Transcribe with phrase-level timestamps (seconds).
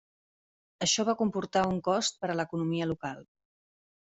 [0.85, 3.23] Això va comportar un cost per a l'economia local.